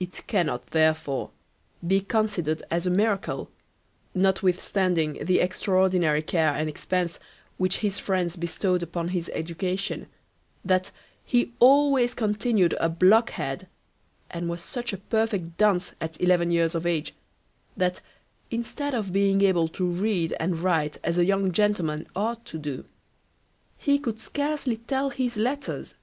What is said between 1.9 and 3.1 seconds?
considered as a